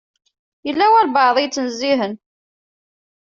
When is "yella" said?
0.65-0.85